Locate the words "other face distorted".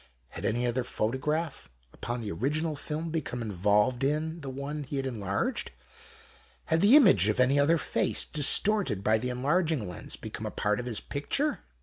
7.59-9.03